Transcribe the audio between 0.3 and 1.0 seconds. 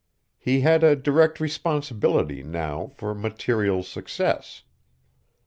He had a